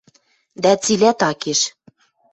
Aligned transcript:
—Дӓ 0.61 0.71
цилӓ 0.83 1.11
такеш... 1.19 1.59